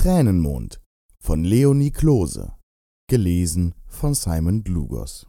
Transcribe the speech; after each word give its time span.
Tränenmond 0.00 0.80
von 1.18 1.42
Leonie 1.42 1.90
Klose. 1.90 2.52
Gelesen 3.10 3.74
von 3.88 4.14
Simon 4.14 4.62
Glugos. 4.62 5.26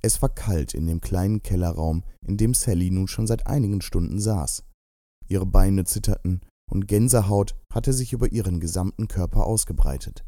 Es 0.00 0.22
war 0.22 0.30
kalt 0.30 0.72
in 0.72 0.86
dem 0.86 1.02
kleinen 1.02 1.42
Kellerraum, 1.42 2.04
in 2.26 2.38
dem 2.38 2.54
Sally 2.54 2.90
nun 2.90 3.06
schon 3.06 3.26
seit 3.26 3.46
einigen 3.46 3.82
Stunden 3.82 4.18
saß. 4.18 4.64
Ihre 5.28 5.44
Beine 5.44 5.84
zitterten 5.84 6.40
und 6.70 6.88
Gänsehaut 6.88 7.54
hatte 7.70 7.92
sich 7.92 8.14
über 8.14 8.32
ihren 8.32 8.60
gesamten 8.60 9.08
Körper 9.08 9.44
ausgebreitet. 9.44 10.24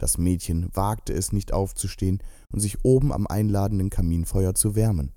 Das 0.00 0.18
Mädchen 0.18 0.70
wagte 0.76 1.12
es 1.12 1.32
nicht 1.32 1.52
aufzustehen 1.52 2.22
und 2.52 2.60
sich 2.60 2.84
oben 2.84 3.12
am 3.12 3.26
einladenden 3.26 3.90
Kaminfeuer 3.90 4.54
zu 4.54 4.76
wärmen, 4.76 5.12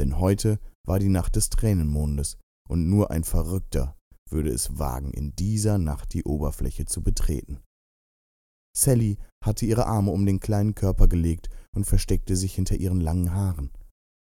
denn 0.00 0.18
heute 0.18 0.58
war 0.84 0.98
die 0.98 1.08
Nacht 1.08 1.36
des 1.36 1.50
Tränenmondes 1.50 2.36
und 2.68 2.90
nur 2.90 3.12
ein 3.12 3.22
Verrückter 3.22 3.94
würde 4.30 4.50
es 4.50 4.78
wagen, 4.78 5.12
in 5.12 5.34
dieser 5.36 5.78
Nacht 5.78 6.12
die 6.14 6.24
Oberfläche 6.24 6.84
zu 6.84 7.02
betreten. 7.02 7.60
Sally 8.76 9.18
hatte 9.44 9.66
ihre 9.66 9.86
Arme 9.86 10.10
um 10.10 10.24
den 10.24 10.40
kleinen 10.40 10.74
Körper 10.74 11.08
gelegt 11.08 11.48
und 11.74 11.84
versteckte 11.84 12.36
sich 12.36 12.54
hinter 12.54 12.76
ihren 12.76 13.00
langen 13.00 13.32
Haaren. 13.32 13.70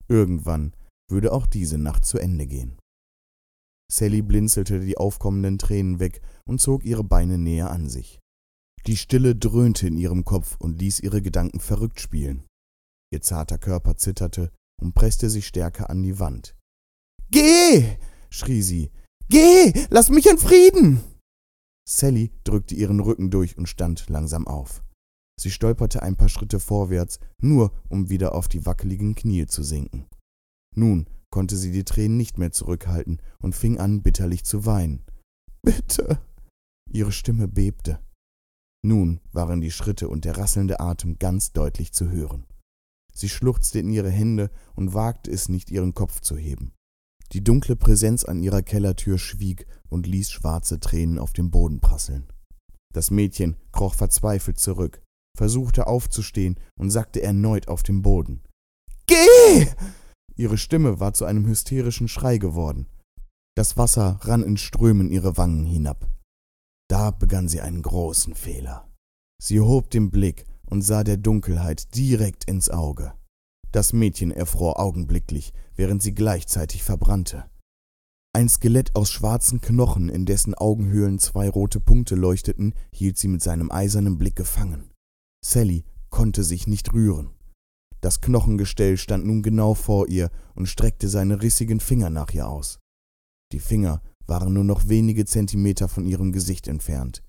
Irgendwann 0.07 0.75
würde 1.09 1.31
auch 1.31 1.45
diese 1.45 1.77
Nacht 1.77 2.05
zu 2.05 2.17
Ende 2.17 2.47
gehen. 2.47 2.77
Sally 3.91 4.21
blinzelte 4.21 4.79
die 4.79 4.97
aufkommenden 4.97 5.57
Tränen 5.57 5.99
weg 5.99 6.21
und 6.45 6.59
zog 6.59 6.83
ihre 6.83 7.03
Beine 7.03 7.37
näher 7.37 7.71
an 7.71 7.87
sich. 7.89 8.19
Die 8.85 8.97
Stille 8.97 9.35
dröhnte 9.35 9.87
in 9.87 9.97
ihrem 9.97 10.25
Kopf 10.25 10.57
und 10.59 10.79
ließ 10.79 10.99
ihre 10.99 11.21
Gedanken 11.21 11.59
verrückt 11.59 11.99
spielen. 11.99 12.43
Ihr 13.13 13.21
zarter 13.21 13.57
Körper 13.57 13.95
zitterte 13.95 14.51
und 14.81 14.93
presste 14.93 15.29
sich 15.29 15.47
stärker 15.47 15.89
an 15.89 16.03
die 16.03 16.19
Wand. 16.19 16.55
Geh! 17.29 17.97
schrie 18.29 18.61
sie, 18.61 18.91
Geh, 19.29 19.73
lass 19.89 20.09
mich 20.09 20.27
in 20.29 20.37
Frieden! 20.37 21.01
Sally 21.87 22.31
drückte 22.43 22.75
ihren 22.75 22.99
Rücken 22.99 23.29
durch 23.29 23.57
und 23.57 23.67
stand 23.67 24.09
langsam 24.09 24.47
auf. 24.47 24.83
Sie 25.39 25.51
stolperte 25.51 26.01
ein 26.03 26.15
paar 26.15 26.29
Schritte 26.29 26.59
vorwärts, 26.59 27.19
nur 27.41 27.71
um 27.89 28.09
wieder 28.09 28.35
auf 28.35 28.47
die 28.47 28.65
wackeligen 28.65 29.15
Knie 29.15 29.47
zu 29.47 29.63
sinken. 29.63 30.05
Nun 30.75 31.09
konnte 31.31 31.57
sie 31.57 31.71
die 31.71 31.83
Tränen 31.83 32.17
nicht 32.17 32.37
mehr 32.37 32.51
zurückhalten 32.51 33.21
und 33.39 33.55
fing 33.55 33.79
an, 33.79 34.03
bitterlich 34.03 34.43
zu 34.45 34.65
weinen. 34.65 35.03
Bitte! 35.63 36.19
Ihre 36.91 37.11
Stimme 37.11 37.47
bebte. 37.47 37.99
Nun 38.85 39.19
waren 39.31 39.61
die 39.61 39.71
Schritte 39.71 40.09
und 40.09 40.25
der 40.25 40.37
rasselnde 40.37 40.79
Atem 40.79 41.17
ganz 41.17 41.53
deutlich 41.53 41.93
zu 41.93 42.09
hören. 42.11 42.45
Sie 43.13 43.29
schluchzte 43.29 43.79
in 43.79 43.89
ihre 43.89 44.09
Hände 44.09 44.51
und 44.75 44.93
wagte 44.93 45.31
es 45.31 45.49
nicht, 45.49 45.71
ihren 45.71 45.93
Kopf 45.93 46.19
zu 46.19 46.37
heben. 46.37 46.73
Die 47.33 47.43
dunkle 47.43 47.75
Präsenz 47.75 48.23
an 48.25 48.43
ihrer 48.43 48.61
Kellertür 48.61 49.17
schwieg 49.17 49.65
und 49.89 50.05
ließ 50.05 50.29
schwarze 50.29 50.79
Tränen 50.79 51.17
auf 51.17 51.33
dem 51.33 51.49
Boden 51.49 51.79
prasseln. 51.79 52.31
Das 52.93 53.09
Mädchen 53.09 53.57
kroch 53.71 53.95
verzweifelt 53.95 54.59
zurück, 54.59 55.01
versuchte 55.35 55.87
aufzustehen 55.87 56.59
und 56.79 56.91
sackte 56.91 57.23
erneut 57.23 57.67
auf 57.67 57.81
den 57.81 58.03
Boden. 58.03 58.43
Geh! 59.07 59.67
Ihre 60.35 60.59
Stimme 60.59 60.99
war 60.99 61.13
zu 61.13 61.25
einem 61.25 61.47
hysterischen 61.47 62.07
Schrei 62.07 62.37
geworden. 62.37 62.87
Das 63.55 63.77
Wasser 63.77 64.19
rann 64.21 64.43
in 64.43 64.57
Strömen 64.57 65.09
ihre 65.09 65.35
Wangen 65.35 65.65
hinab. 65.65 66.07
Da 66.87 67.09
begann 67.09 67.47
sie 67.47 67.61
einen 67.61 67.81
großen 67.81 68.35
Fehler. 68.35 68.87
Sie 69.41 69.59
hob 69.59 69.89
den 69.89 70.11
Blick 70.11 70.45
und 70.67 70.83
sah 70.83 71.03
der 71.03 71.17
Dunkelheit 71.17 71.95
direkt 71.95 72.45
ins 72.45 72.69
Auge. 72.69 73.13
Das 73.73 73.91
Mädchen 73.91 74.29
erfror 74.29 74.79
augenblicklich, 74.79 75.51
während 75.75 76.03
sie 76.03 76.13
gleichzeitig 76.13 76.83
verbrannte. 76.83 77.49
Ein 78.31 78.47
Skelett 78.47 78.95
aus 78.95 79.09
schwarzen 79.09 79.61
Knochen, 79.61 80.09
in 80.09 80.25
dessen 80.25 80.53
Augenhöhlen 80.53 81.17
zwei 81.17 81.49
rote 81.49 81.79
Punkte 81.79 82.13
leuchteten, 82.13 82.75
hielt 82.91 83.17
sie 83.17 83.27
mit 83.27 83.41
seinem 83.41 83.71
eisernen 83.71 84.19
Blick 84.19 84.35
gefangen. 84.35 84.91
Sally 85.43 85.85
konnte 86.11 86.43
sich 86.43 86.67
nicht 86.67 86.93
rühren. 86.93 87.31
Das 87.99 88.21
Knochengestell 88.21 88.95
stand 88.97 89.25
nun 89.25 89.41
genau 89.41 89.73
vor 89.73 90.07
ihr 90.07 90.29
und 90.53 90.67
streckte 90.67 91.09
seine 91.09 91.41
rissigen 91.41 91.79
Finger 91.79 92.11
nach 92.11 92.31
ihr 92.31 92.47
aus. 92.47 92.77
Die 93.51 93.59
Finger 93.59 94.03
waren 94.27 94.53
nur 94.53 94.63
noch 94.63 94.87
wenige 94.87 95.25
Zentimeter 95.25 95.87
von 95.87 96.05
ihrem 96.05 96.31
Gesicht 96.31 96.67
entfernt. 96.67 97.23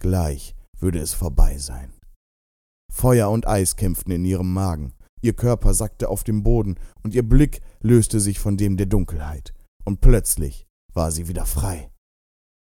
Gleich 0.00 0.54
würde 0.78 1.00
es 1.00 1.12
vorbei 1.12 1.58
sein. 1.58 1.92
Feuer 2.92 3.30
und 3.30 3.48
Eis 3.48 3.74
kämpften 3.74 4.12
in 4.12 4.24
ihrem 4.24 4.52
Magen. 4.52 4.92
Ihr 5.20 5.32
Körper 5.32 5.74
sackte 5.74 6.08
auf 6.08 6.24
den 6.24 6.42
Boden 6.42 6.76
und 7.02 7.14
ihr 7.14 7.28
Blick 7.28 7.60
löste 7.80 8.20
sich 8.20 8.38
von 8.38 8.56
dem 8.56 8.76
der 8.76 8.86
Dunkelheit. 8.86 9.52
Und 9.84 10.00
plötzlich 10.00 10.66
war 10.92 11.10
sie 11.10 11.28
wieder 11.28 11.46
frei. 11.46 11.90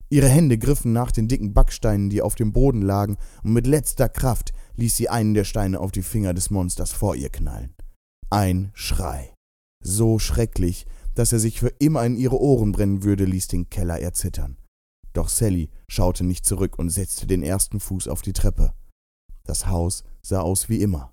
Ihre 0.09 0.29
Hände 0.29 0.57
griffen 0.57 0.94
nach 0.94 1.12
den 1.12 1.28
dicken 1.28 1.53
Backsteinen, 1.53 2.09
die 2.09 2.22
auf 2.22 2.35
dem 2.35 2.53
Boden 2.53 2.81
lagen, 2.81 3.18
und 3.44 3.51
mit 3.51 3.68
letzter 3.68 4.07
Kraft 4.07 4.53
ließ 4.75 4.95
sie 4.95 5.09
einen 5.09 5.34
der 5.34 5.44
Steine 5.44 5.79
auf 5.79 5.91
die 5.91 6.01
Finger 6.01 6.34
des 6.34 6.50
Monsters 6.50 6.94
vor 6.94 7.16
ihr 7.16 7.29
knallen. 7.29 7.75
Ein 8.29 8.72
Schrei. 8.74 9.34
So 9.84 10.18
schrecklich, 10.19 10.85
dass 11.13 11.34
er 11.34 11.39
sich 11.39 11.59
für 11.59 11.74
immer 11.79 12.06
in 12.06 12.16
ihre 12.16 12.39
Ohren 12.39 12.72
brennen 12.72 13.03
würde, 13.03 13.25
ließ 13.25 13.47
den 13.47 13.69
Keller 13.69 14.00
erzittern. 14.00 14.57
Doch 15.13 15.29
Sally 15.29 15.69
schaute 15.89 16.24
nicht 16.24 16.45
zurück 16.45 16.78
und 16.78 16.89
setzte 16.89 17.28
den 17.28 17.44
ersten 17.44 17.79
Fuß 17.79 18.07
auf 18.07 18.22
die 18.22 18.34
Treppe. 18.34 18.74
Das 19.44 19.68
Haus 19.68 20.03
sah 20.22 20.41
aus 20.41 20.69
wie 20.69 20.81
immer. 20.81 21.12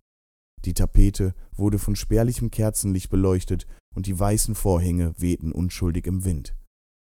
Die 0.64 0.74
Tapete 0.74 1.34
wurde 1.52 1.78
von 1.78 1.94
spärlichem 1.94 2.50
Kerzenlicht 2.50 3.10
beleuchtet 3.10 3.66
und 3.94 4.06
die 4.06 4.18
weißen 4.18 4.54
Vorhänge 4.54 5.14
wehten 5.18 5.52
unschuldig 5.52 6.06
im 6.06 6.24
Wind. 6.24 6.56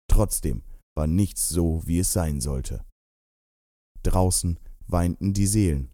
Trotzdem 0.09 0.63
war 0.95 1.07
nichts 1.07 1.49
so, 1.49 1.81
wie 1.85 1.99
es 1.99 2.13
sein 2.13 2.41
sollte. 2.41 2.85
Draußen 4.03 4.59
weinten 4.87 5.33
die 5.33 5.47
Seelen. 5.47 5.91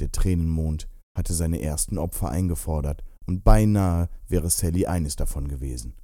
Der 0.00 0.12
Tränenmond 0.12 0.88
hatte 1.16 1.32
seine 1.32 1.60
ersten 1.60 1.98
Opfer 1.98 2.30
eingefordert, 2.30 3.02
und 3.26 3.42
beinahe 3.42 4.08
wäre 4.28 4.50
Sally 4.50 4.86
eines 4.86 5.16
davon 5.16 5.48
gewesen. 5.48 5.94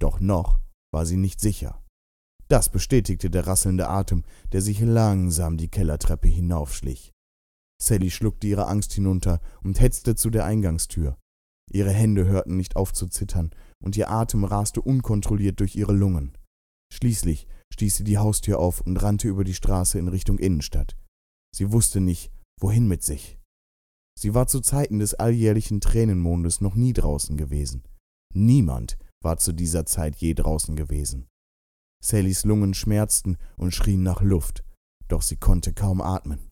Doch 0.00 0.18
noch 0.18 0.60
war 0.92 1.06
sie 1.06 1.16
nicht 1.16 1.40
sicher. 1.40 1.84
Das 2.48 2.68
bestätigte 2.70 3.30
der 3.30 3.46
rasselnde 3.46 3.88
Atem, 3.88 4.24
der 4.52 4.62
sich 4.62 4.80
langsam 4.80 5.56
die 5.56 5.68
Kellertreppe 5.68 6.28
hinaufschlich. 6.28 7.12
Sally 7.80 8.10
schluckte 8.10 8.46
ihre 8.46 8.66
Angst 8.66 8.92
hinunter 8.92 9.40
und 9.62 9.80
hetzte 9.80 10.14
zu 10.14 10.30
der 10.30 10.44
Eingangstür. 10.44 11.16
Ihre 11.70 11.92
Hände 11.92 12.24
hörten 12.24 12.56
nicht 12.56 12.76
auf 12.76 12.92
zu 12.92 13.06
zittern, 13.06 13.50
und 13.80 13.96
ihr 13.96 14.10
Atem 14.10 14.44
raste 14.44 14.80
unkontrolliert 14.80 15.60
durch 15.60 15.76
ihre 15.76 15.92
Lungen. 15.92 16.36
Schließlich 16.92 17.46
stieß 17.72 17.96
sie 17.96 18.04
die 18.04 18.18
Haustür 18.18 18.58
auf 18.58 18.80
und 18.80 18.96
rannte 18.96 19.28
über 19.28 19.44
die 19.44 19.54
Straße 19.54 19.98
in 19.98 20.08
Richtung 20.08 20.38
Innenstadt. 20.38 20.96
Sie 21.54 21.70
wusste 21.70 22.00
nicht, 22.00 22.32
wohin 22.60 22.88
mit 22.88 23.02
sich. 23.02 23.38
Sie 24.18 24.34
war 24.34 24.48
zu 24.48 24.60
Zeiten 24.60 24.98
des 24.98 25.14
alljährlichen 25.14 25.80
Tränenmondes 25.80 26.60
noch 26.60 26.74
nie 26.74 26.92
draußen 26.92 27.36
gewesen. 27.36 27.84
Niemand 28.34 28.98
war 29.22 29.36
zu 29.36 29.52
dieser 29.52 29.86
Zeit 29.86 30.16
je 30.16 30.34
draußen 30.34 30.74
gewesen. 30.74 31.28
Sallys 32.02 32.44
Lungen 32.44 32.74
schmerzten 32.74 33.36
und 33.56 33.74
schrien 33.74 34.02
nach 34.02 34.22
Luft, 34.22 34.64
doch 35.08 35.22
sie 35.22 35.36
konnte 35.36 35.72
kaum 35.72 36.00
atmen. 36.00 36.47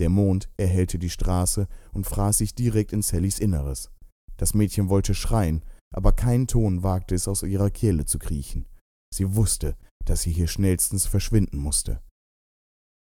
Der 0.00 0.08
Mond 0.08 0.48
erhellte 0.56 0.98
die 0.98 1.10
Straße 1.10 1.68
und 1.92 2.06
fraß 2.06 2.38
sich 2.38 2.54
direkt 2.54 2.92
in 2.92 3.02
Sallys 3.02 3.38
Inneres. 3.38 3.90
Das 4.36 4.54
Mädchen 4.54 4.88
wollte 4.88 5.14
schreien, 5.14 5.64
aber 5.94 6.12
kein 6.12 6.46
Ton 6.46 6.82
wagte 6.82 7.14
es 7.14 7.28
aus 7.28 7.42
ihrer 7.42 7.70
Kehle 7.70 8.04
zu 8.06 8.18
kriechen. 8.18 8.66
Sie 9.14 9.36
wusste, 9.36 9.76
dass 10.04 10.22
sie 10.22 10.32
hier 10.32 10.48
schnellstens 10.48 11.06
verschwinden 11.06 11.58
musste. 11.58 12.02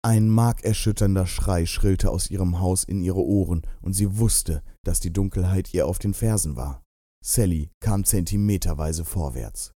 Ein 0.06 0.28
markerschütternder 0.28 1.26
Schrei 1.26 1.66
schrillte 1.66 2.12
aus 2.12 2.30
ihrem 2.30 2.60
Haus 2.60 2.84
in 2.84 3.02
ihre 3.02 3.24
Ohren, 3.24 3.62
und 3.82 3.94
sie 3.94 4.18
wusste, 4.18 4.62
dass 4.84 5.00
die 5.00 5.14
Dunkelheit 5.14 5.74
ihr 5.74 5.88
auf 5.88 5.98
den 5.98 6.14
Fersen 6.14 6.58
war. 6.58 6.84
Sally 7.24 7.72
kam 7.80 8.04
zentimeterweise 8.04 9.06
vorwärts. 9.06 9.72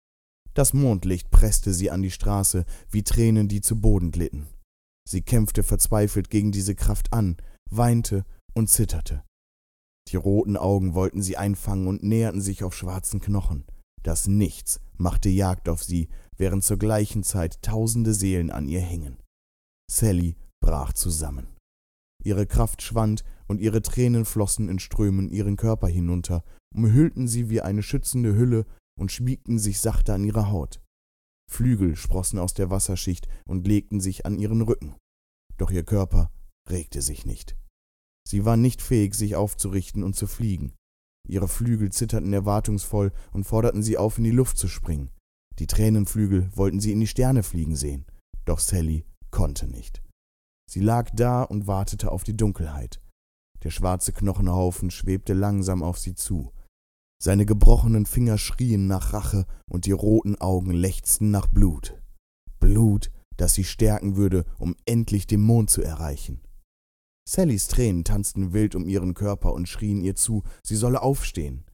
Das 0.53 0.73
Mondlicht 0.73 1.31
presste 1.31 1.73
sie 1.73 1.89
an 1.91 2.01
die 2.01 2.11
Straße 2.11 2.65
wie 2.89 3.03
Tränen, 3.03 3.47
die 3.47 3.61
zu 3.61 3.79
Boden 3.79 4.11
glitten. 4.11 4.47
Sie 5.07 5.21
kämpfte 5.21 5.63
verzweifelt 5.63 6.29
gegen 6.29 6.51
diese 6.51 6.75
Kraft 6.75 7.13
an, 7.13 7.37
weinte 7.69 8.25
und 8.53 8.69
zitterte. 8.69 9.23
Die 10.09 10.17
roten 10.17 10.57
Augen 10.57 10.95
wollten 10.95 11.21
sie 11.21 11.37
einfangen 11.37 11.87
und 11.87 12.03
näherten 12.03 12.41
sich 12.41 12.63
auf 12.63 12.75
schwarzen 12.75 13.21
Knochen. 13.21 13.65
Das 14.03 14.27
Nichts 14.27 14.81
machte 14.97 15.29
Jagd 15.29 15.69
auf 15.69 15.81
sie, 15.81 16.09
während 16.35 16.63
zur 16.63 16.77
gleichen 16.77 17.23
Zeit 17.23 17.61
tausende 17.61 18.13
Seelen 18.13 18.51
an 18.51 18.67
ihr 18.67 18.81
hingen. 18.81 19.17
Sally 19.89 20.35
brach 20.61 20.91
zusammen. 20.91 21.55
Ihre 22.23 22.45
Kraft 22.45 22.81
schwand 22.81 23.23
und 23.47 23.61
ihre 23.61 23.81
Tränen 23.81 24.25
flossen 24.25 24.67
in 24.67 24.79
Strömen 24.79 25.29
ihren 25.29 25.55
Körper 25.55 25.87
hinunter, 25.87 26.43
umhüllten 26.75 27.29
sie 27.29 27.49
wie 27.49 27.61
eine 27.61 27.83
schützende 27.83 28.35
Hülle 28.35 28.65
und 28.99 29.11
schmiegten 29.11 29.57
sich 29.57 29.79
sachte 29.79 30.13
an 30.13 30.25
ihre 30.25 30.51
Haut. 30.51 30.81
Flügel 31.49 31.95
sprossen 31.95 32.39
aus 32.39 32.53
der 32.53 32.69
Wasserschicht 32.69 33.27
und 33.45 33.67
legten 33.67 33.99
sich 33.99 34.25
an 34.25 34.37
ihren 34.37 34.61
Rücken. 34.61 34.95
Doch 35.57 35.71
ihr 35.71 35.83
Körper 35.83 36.31
regte 36.69 37.01
sich 37.01 37.25
nicht. 37.25 37.57
Sie 38.27 38.45
war 38.45 38.57
nicht 38.57 38.81
fähig, 38.81 39.15
sich 39.15 39.35
aufzurichten 39.35 40.03
und 40.03 40.15
zu 40.15 40.27
fliegen. 40.27 40.73
Ihre 41.27 41.47
Flügel 41.47 41.91
zitterten 41.91 42.33
erwartungsvoll 42.33 43.11
und 43.31 43.45
forderten 43.45 43.83
sie 43.83 43.97
auf, 43.97 44.17
in 44.17 44.25
die 44.25 44.31
Luft 44.31 44.57
zu 44.57 44.67
springen. 44.67 45.11
Die 45.59 45.67
Tränenflügel 45.67 46.49
wollten 46.55 46.79
sie 46.79 46.91
in 46.91 46.99
die 46.99 47.07
Sterne 47.07 47.43
fliegen 47.43 47.75
sehen. 47.75 48.05
Doch 48.45 48.59
Sally 48.59 49.05
konnte 49.31 49.67
nicht. 49.67 50.01
Sie 50.69 50.81
lag 50.81 51.09
da 51.13 51.43
und 51.43 51.67
wartete 51.67 52.11
auf 52.11 52.23
die 52.23 52.35
Dunkelheit. 52.35 53.01
Der 53.63 53.71
schwarze 53.71 54.13
Knochenhaufen 54.13 54.91
schwebte 54.91 55.33
langsam 55.33 55.81
auf 55.81 55.97
sie 55.97 56.15
zu. 56.15 56.51
Seine 57.19 57.45
gebrochenen 57.45 58.05
Finger 58.05 58.37
schrien 58.37 58.87
nach 58.87 59.13
Rache 59.13 59.45
und 59.67 59.85
die 59.85 59.91
roten 59.91 60.35
Augen 60.35 60.71
lechzten 60.71 61.31
nach 61.31 61.47
Blut. 61.47 61.99
Blut, 62.59 63.11
das 63.37 63.53
sie 63.55 63.63
stärken 63.63 64.15
würde, 64.17 64.45
um 64.59 64.75
endlich 64.85 65.25
den 65.25 65.41
Mond 65.41 65.69
zu 65.69 65.81
erreichen. 65.81 66.41
Sallys 67.27 67.67
Tränen 67.67 68.03
tanzten 68.03 68.53
wild 68.53 68.75
um 68.75 68.87
ihren 68.87 69.13
Körper 69.13 69.53
und 69.53 69.67
schrien 69.67 70.01
ihr 70.01 70.15
zu, 70.15 70.43
sie 70.63 70.75
solle 70.75 71.01
aufstehen. 71.01 71.65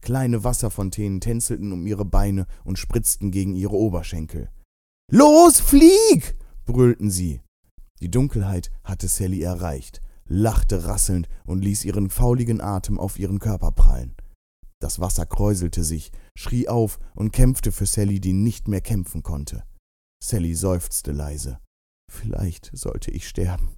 Kleine 0.00 0.44
Wasserfontänen 0.44 1.20
tänzelten 1.20 1.72
um 1.72 1.86
ihre 1.86 2.04
Beine 2.04 2.46
und 2.64 2.78
spritzten 2.78 3.30
gegen 3.30 3.54
ihre 3.54 3.76
Oberschenkel. 3.76 4.50
Los, 5.10 5.60
flieg! 5.60 6.36
brüllten 6.66 7.10
sie. 7.10 7.40
Die 8.00 8.10
Dunkelheit 8.10 8.70
hatte 8.84 9.08
Sally 9.08 9.42
erreicht, 9.42 10.02
lachte 10.26 10.84
rasselnd 10.84 11.28
und 11.46 11.64
ließ 11.64 11.84
ihren 11.84 12.10
fauligen 12.10 12.60
Atem 12.60 13.00
auf 13.00 13.18
ihren 13.18 13.38
Körper 13.38 13.72
prallen. 13.72 14.14
Das 14.80 15.00
Wasser 15.00 15.26
kräuselte 15.26 15.82
sich, 15.82 16.12
schrie 16.36 16.68
auf 16.68 16.98
und 17.14 17.32
kämpfte 17.32 17.72
für 17.72 17.86
Sally, 17.86 18.20
die 18.20 18.32
nicht 18.32 18.68
mehr 18.68 18.80
kämpfen 18.80 19.22
konnte. 19.22 19.64
Sally 20.22 20.54
seufzte 20.54 21.12
leise. 21.12 21.58
Vielleicht 22.10 22.70
sollte 22.72 23.10
ich 23.10 23.28
sterben. 23.28 23.76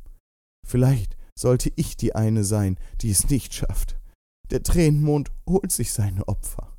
Vielleicht 0.66 1.16
sollte 1.38 1.72
ich 1.76 1.96
die 1.96 2.14
eine 2.14 2.44
sein, 2.44 2.78
die 3.00 3.10
es 3.10 3.28
nicht 3.30 3.54
schafft. 3.54 3.98
Der 4.50 4.62
Tränenmond 4.62 5.30
holt 5.48 5.72
sich 5.72 5.92
seine 5.92 6.28
Opfer. 6.28 6.76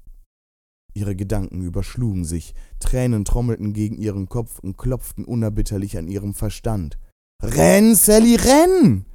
Ihre 0.94 1.16
Gedanken 1.16 1.62
überschlugen 1.62 2.26
sich, 2.26 2.54
Tränen 2.80 3.26
trommelten 3.26 3.74
gegen 3.74 3.98
ihren 3.98 4.28
Kopf 4.28 4.60
und 4.60 4.78
klopften 4.78 5.26
unerbitterlich 5.26 5.98
an 5.98 6.08
ihrem 6.08 6.34
Verstand. 6.34 7.00
Renn, 7.42 7.96
Sally, 7.96 8.36
renn! 8.36 9.06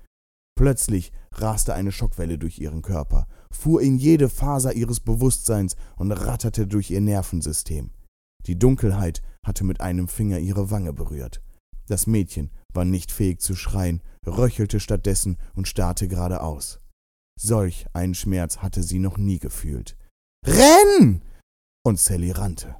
Plötzlich 0.57 1.13
raste 1.33 1.75
eine 1.75 1.93
Schockwelle 1.93 2.39
durch 2.39 2.59
ihren 2.59 2.83
Körper, 2.83 3.27
fuhr 3.51 3.83
in 3.83 3.99
jede 3.99 4.29
Faser 4.29 4.73
ihres 4.73 5.01
Bewusstseins 5.01 5.77
und 5.97 6.11
ratterte 6.13 6.67
durch 6.67 6.91
ihr 6.91 7.03
Nervensystem. 7.03 7.91
Die 8.47 8.59
Dunkelheit 8.59 9.23
hatte 9.45 9.65
mit 9.65 9.81
einem 9.81 10.09
Finger 10.09 10.39
ihre 10.39 10.71
Wange 10.71 10.93
berührt. 10.93 11.43
Das 11.89 12.07
Mädchen 12.07 12.51
war 12.73 12.85
nicht 12.85 13.13
fähig 13.13 13.41
zu 13.41 13.55
schreien, 13.55 14.03
röchelte 14.27 14.81
stattdessen 14.81 15.37
und 15.55 15.69
starrte 15.69 16.09
geradeaus. 16.09 16.81
Solch 17.39 17.87
einen 17.93 18.15
Schmerz 18.15 18.59
hatte 18.59 18.83
sie 18.83 18.99
noch 18.99 19.19
nie 19.19 19.39
gefühlt. 19.39 19.97
Renn! 20.45 21.23
Und 21.85 22.01
Sally 22.01 22.31
rannte. 22.31 22.77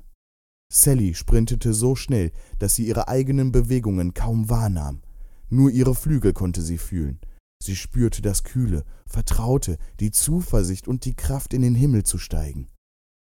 Sally 0.73 1.15
sprintete 1.15 1.75
so 1.75 1.95
schnell, 1.95 2.33
dass 2.59 2.75
sie 2.75 2.87
ihre 2.87 3.09
eigenen 3.09 3.53
Bewegungen 3.53 4.15
kaum 4.15 4.49
wahrnahm. 4.49 5.03
Nur 5.49 5.71
ihre 5.71 5.95
Flügel 5.95 6.33
konnte 6.33 6.63
sie 6.63 6.79
fühlen. 6.79 7.21
Sie 7.67 7.75
spürte 7.75 8.23
das 8.23 8.45
Kühle, 8.45 8.85
Vertraute, 9.07 9.77
die 9.99 10.13
Zuversicht 10.13 10.87
und 10.87 11.05
die 11.05 11.17
Kraft, 11.17 11.53
in 11.53 11.63
den 11.63 11.75
Himmel 11.75 12.05
zu 12.05 12.17
steigen. 12.17 12.69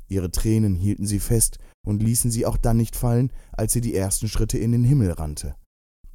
Ihre 0.08 0.30
Tränen 0.30 0.74
hielten 0.74 1.06
sie 1.06 1.20
fest 1.20 1.58
und 1.86 2.02
ließen 2.02 2.30
sie 2.30 2.44
auch 2.44 2.58
dann 2.58 2.76
nicht 2.76 2.96
fallen, 2.96 3.32
als 3.52 3.72
sie 3.72 3.80
die 3.80 3.94
ersten 3.94 4.28
Schritte 4.28 4.58
in 4.58 4.72
den 4.72 4.84
Himmel 4.84 5.12
rannte. 5.12 5.56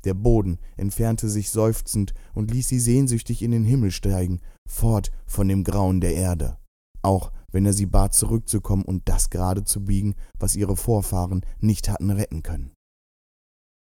Der 0.04 0.14
Boden 0.14 0.60
entfernte 0.78 1.30
sich 1.30 1.50
seufzend 1.50 2.14
und 2.36 2.52
ließ 2.52 2.68
sie 2.68 2.80
sehnsüchtig 2.80 3.42
in 3.42 3.50
den 3.50 3.64
Himmel 3.64 3.90
steigen, 3.90 4.40
fort 4.70 5.12
von 5.26 5.48
dem 5.48 5.64
Grauen 5.64 6.00
der 6.00 6.14
Erde. 6.14 6.60
Auch 7.02 7.32
wenn 7.52 7.66
er 7.66 7.74
sie 7.74 7.88
bat, 7.88 8.14
zurückzukommen 8.14 8.86
und 8.86 9.10
das 9.10 9.32
gerade 9.32 9.64
zu 9.64 9.84
biegen, 9.84 10.14
was 10.38 10.56
ihre 10.56 10.78
Vorfahren 10.78 11.44
nicht 11.60 11.90
hatten 11.90 12.12
retten 12.12 12.44
können. 12.44 12.72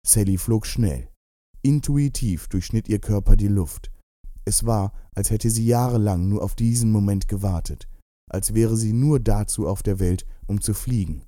Sally 0.05 0.37
flog 0.37 0.67
schnell. 0.67 1.09
Intuitiv 1.63 2.47
durchschnitt 2.49 2.87
ihr 2.87 2.99
Körper 2.99 3.35
die 3.35 3.47
Luft. 3.47 3.91
Es 4.47 4.65
war, 4.65 4.93
als 5.13 5.29
hätte 5.29 5.49
sie 5.49 5.65
jahrelang 5.65 6.29
nur 6.29 6.41
auf 6.41 6.55
diesen 6.55 6.89
Moment 6.89 7.27
gewartet, 7.27 7.89
als 8.31 8.53
wäre 8.53 8.77
sie 8.77 8.93
nur 8.93 9.19
dazu 9.19 9.67
auf 9.67 9.83
der 9.83 9.99
Welt, 9.99 10.25
um 10.45 10.61
zu 10.61 10.73
fliegen. 10.73 11.25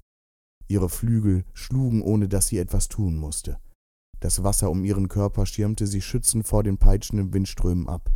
Ihre 0.69 0.88
Flügel 0.88 1.44
schlugen, 1.51 2.01
ohne 2.01 2.30
dass 2.30 2.48
sie 2.48 2.60
etwas 2.60 2.88
tun 2.88 3.18
musste. 3.18 3.60
Das 4.21 4.42
Wasser 4.45 4.71
um 4.71 4.86
ihren 4.86 5.10
Körper 5.10 5.45
schirmte 5.45 5.86
sie 5.86 6.01
schützend 6.01 6.48
vor 6.48 6.63
den 6.63 6.77
peitschenden 6.77 7.33
Windströmen 7.33 7.89
ab. 7.89 8.10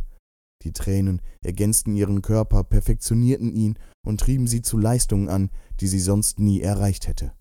Die 0.62 0.72
Tränen 0.72 1.20
ergänzten 1.42 1.94
ihren 1.94 2.22
Körper, 2.22 2.64
perfektionierten 2.64 3.52
ihn 3.52 3.78
und 4.06 4.20
trieben 4.20 4.46
sie 4.46 4.62
zu 4.62 4.78
Leistungen 4.78 5.28
an, 5.28 5.50
die 5.80 5.86
sie 5.86 6.00
sonst 6.00 6.38
nie 6.38 6.62
erreicht 6.62 7.08
hätte. 7.08 7.34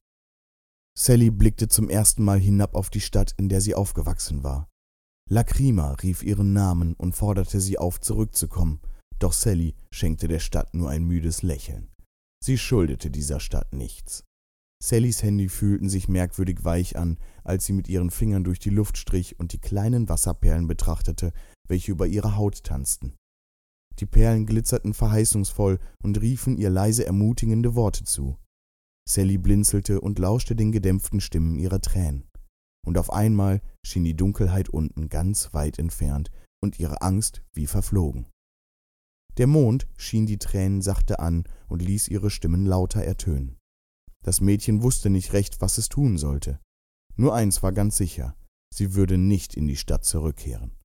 Sally 0.99 1.31
blickte 1.31 1.69
zum 1.69 1.89
ersten 1.89 2.25
Mal 2.25 2.39
hinab 2.41 2.75
auf 2.75 2.89
die 2.89 2.99
Stadt, 2.99 3.33
in 3.37 3.47
der 3.47 3.61
sie 3.61 3.73
aufgewachsen 3.73 4.43
war. 4.43 4.67
Lacrima 5.29 5.93
rief 5.93 6.23
ihren 6.23 6.53
Namen 6.53 6.93
und 6.93 7.15
forderte 7.15 7.61
sie 7.61 7.77
auf, 7.77 7.99
zurückzukommen, 7.99 8.81
doch 9.19 9.33
Sally 9.33 9.75
schenkte 9.91 10.27
der 10.27 10.39
Stadt 10.39 10.73
nur 10.73 10.89
ein 10.89 11.05
müdes 11.05 11.43
Lächeln. 11.43 11.89
Sie 12.43 12.57
schuldete 12.57 13.09
dieser 13.09 13.39
Stadt 13.39 13.73
nichts. 13.73 14.25
Sallys 14.83 15.23
Handy 15.23 15.47
fühlten 15.47 15.87
sich 15.87 16.09
merkwürdig 16.09 16.65
weich 16.65 16.97
an, 16.97 17.17
als 17.45 17.65
sie 17.65 17.71
mit 17.71 17.87
ihren 17.87 18.11
Fingern 18.11 18.43
durch 18.43 18.59
die 18.59 18.69
Luft 18.69 18.97
strich 18.97 19.39
und 19.39 19.53
die 19.53 19.59
kleinen 19.59 20.09
Wasserperlen 20.09 20.67
betrachtete, 20.67 21.31
welche 21.69 21.93
über 21.93 22.05
ihre 22.05 22.35
Haut 22.35 22.65
tanzten. 22.65 23.15
Die 23.99 24.05
Perlen 24.05 24.45
glitzerten 24.45 24.93
verheißungsvoll 24.93 25.79
und 26.01 26.19
riefen 26.19 26.57
ihr 26.57 26.69
leise 26.69 27.05
ermutigende 27.05 27.75
Worte 27.75 28.03
zu. 28.03 28.37
Sally 29.07 29.37
blinzelte 29.37 30.01
und 30.01 30.19
lauschte 30.19 30.53
den 30.53 30.73
gedämpften 30.73 31.21
Stimmen 31.21 31.55
ihrer 31.55 31.79
Tränen. 31.79 32.25
Und 32.85 32.97
auf 32.97 33.11
einmal 33.11 33.61
schien 33.85 34.03
die 34.03 34.15
Dunkelheit 34.15 34.69
unten 34.69 35.09
ganz 35.09 35.53
weit 35.53 35.79
entfernt 35.79 36.31
und 36.61 36.79
ihre 36.79 37.01
Angst 37.01 37.43
wie 37.53 37.67
verflogen. 37.67 38.27
Der 39.37 39.47
Mond 39.47 39.87
schien 39.97 40.25
die 40.25 40.37
Tränen 40.37 40.81
sachte 40.81 41.19
an 41.19 41.45
und 41.67 41.81
ließ 41.81 42.07
ihre 42.07 42.29
Stimmen 42.29 42.65
lauter 42.65 43.03
ertönen. 43.03 43.57
Das 44.23 44.41
Mädchen 44.41 44.83
wusste 44.83 45.09
nicht 45.09 45.33
recht, 45.33 45.59
was 45.59 45.77
es 45.77 45.89
tun 45.89 46.17
sollte. 46.17 46.59
Nur 47.15 47.33
eins 47.33 47.63
war 47.63 47.71
ganz 47.71 47.97
sicher, 47.97 48.35
sie 48.73 48.93
würde 48.93 49.17
nicht 49.17 49.55
in 49.55 49.67
die 49.67 49.75
Stadt 49.75 50.05
zurückkehren. 50.05 50.77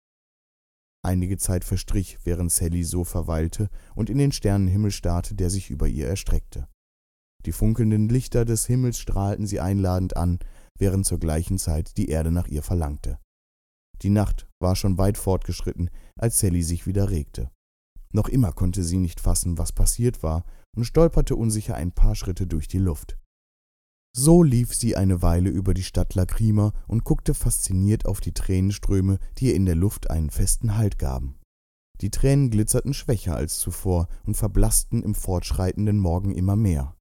Einige 1.04 1.38
Zeit 1.38 1.64
verstrich, 1.64 2.18
während 2.24 2.50
Sally 2.50 2.84
so 2.84 3.04
verweilte 3.04 3.70
und 3.94 4.10
in 4.10 4.18
den 4.18 4.32
Sternenhimmel 4.32 4.90
starrte, 4.90 5.34
der 5.34 5.48
sich 5.48 5.70
über 5.70 5.86
ihr 5.86 6.08
erstreckte. 6.08 6.68
Die 7.46 7.52
funkelnden 7.52 8.08
Lichter 8.08 8.44
des 8.44 8.66
Himmels 8.66 8.98
strahlten 8.98 9.46
sie 9.46 9.60
einladend 9.60 10.16
an, 10.16 10.40
während 10.78 11.06
zur 11.06 11.18
gleichen 11.18 11.58
Zeit 11.58 11.96
die 11.96 12.08
Erde 12.08 12.30
nach 12.30 12.48
ihr 12.48 12.62
verlangte. 12.62 13.18
Die 14.02 14.10
Nacht 14.10 14.48
war 14.60 14.76
schon 14.76 14.98
weit 14.98 15.18
fortgeschritten, 15.18 15.90
als 16.16 16.38
Sally 16.38 16.62
sich 16.62 16.86
wieder 16.86 17.10
regte. 17.10 17.50
Noch 18.12 18.28
immer 18.28 18.52
konnte 18.52 18.84
sie 18.84 18.98
nicht 18.98 19.20
fassen, 19.20 19.58
was 19.58 19.72
passiert 19.72 20.22
war, 20.22 20.44
und 20.76 20.84
stolperte 20.84 21.36
unsicher 21.36 21.74
ein 21.74 21.92
paar 21.92 22.14
Schritte 22.14 22.46
durch 22.46 22.68
die 22.68 22.78
Luft. 22.78 23.18
So 24.16 24.42
lief 24.42 24.74
sie 24.74 24.96
eine 24.96 25.22
Weile 25.22 25.50
über 25.50 25.74
die 25.74 25.82
Stadt 25.82 26.14
Lacrima 26.14 26.72
und 26.86 27.04
guckte 27.04 27.34
fasziniert 27.34 28.06
auf 28.06 28.20
die 28.20 28.32
Tränenströme, 28.32 29.18
die 29.38 29.46
ihr 29.46 29.54
in 29.54 29.66
der 29.66 29.74
Luft 29.74 30.10
einen 30.10 30.30
festen 30.30 30.76
Halt 30.76 30.98
gaben. 30.98 31.38
Die 32.00 32.10
Tränen 32.10 32.50
glitzerten 32.50 32.94
schwächer 32.94 33.36
als 33.36 33.58
zuvor 33.58 34.08
und 34.24 34.36
verblassten 34.36 35.02
im 35.02 35.14
fortschreitenden 35.14 35.98
Morgen 35.98 36.34
immer 36.34 36.56
mehr. 36.56 36.96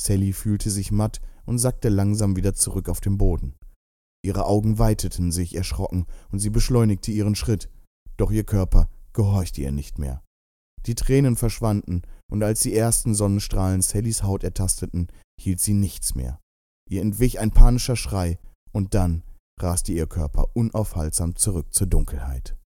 Sally 0.00 0.32
fühlte 0.32 0.70
sich 0.70 0.92
matt 0.92 1.20
und 1.44 1.58
sackte 1.58 1.88
langsam 1.88 2.36
wieder 2.36 2.54
zurück 2.54 2.88
auf 2.88 3.00
den 3.00 3.18
Boden. 3.18 3.54
Ihre 4.24 4.46
Augen 4.46 4.78
weiteten 4.78 5.32
sich 5.32 5.54
erschrocken 5.54 6.06
und 6.30 6.40
sie 6.40 6.50
beschleunigte 6.50 7.12
ihren 7.12 7.34
Schritt, 7.34 7.70
doch 8.16 8.30
ihr 8.30 8.44
Körper 8.44 8.88
gehorchte 9.12 9.60
ihr 9.60 9.72
nicht 9.72 9.98
mehr. 9.98 10.22
Die 10.86 10.94
Tränen 10.94 11.36
verschwanden, 11.36 12.02
und 12.30 12.42
als 12.42 12.60
die 12.60 12.74
ersten 12.74 13.14
Sonnenstrahlen 13.14 13.82
Sallys 13.82 14.22
Haut 14.22 14.44
ertasteten, 14.44 15.08
hielt 15.40 15.60
sie 15.60 15.74
nichts 15.74 16.14
mehr. 16.14 16.40
Ihr 16.88 17.02
entwich 17.02 17.38
ein 17.38 17.50
panischer 17.50 17.96
Schrei, 17.96 18.38
und 18.72 18.94
dann 18.94 19.22
raste 19.60 19.92
ihr 19.92 20.06
Körper 20.06 20.46
unaufhaltsam 20.54 21.34
zurück 21.34 21.72
zur 21.72 21.86
Dunkelheit. 21.86 22.56